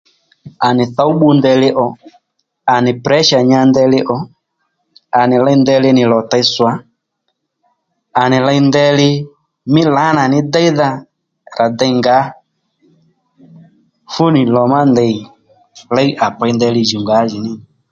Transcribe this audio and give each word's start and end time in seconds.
À 0.67 0.69
nì 0.77 0.83
thǒw 0.95 1.11
bbu 1.15 1.27
ndeyli 1.37 1.69
ò 1.83 1.85
à 2.73 2.75
nì 2.83 2.91
pressure 3.03 3.47
nya 3.49 3.59
ndeyli 3.69 3.99
ò 4.15 4.17
à 5.19 5.21
nì 5.29 5.35
ley 5.45 5.57
ndeyli 5.61 5.89
nì 5.97 6.03
lò 6.11 6.19
tey 6.31 6.45
swa 6.53 6.71
à 8.21 8.23
nì 8.31 8.37
ley 8.47 8.59
ndeyli 8.67 9.09
mí 9.73 9.81
lǎnà 9.95 10.23
ní 10.33 10.39
deydha 10.53 10.89
rà 11.57 11.65
dey 11.79 11.93
ngǎ 11.99 12.17
fú 14.13 14.23
nì 14.35 14.41
lò 14.53 14.63
ma 14.73 14.79
ndey 14.91 15.15
léy 15.95 16.09
kà 16.19 16.27
pey 16.37 16.51
ndèyli 16.55 16.81
jùw 16.89 17.01
ngǎjìní 17.03 17.51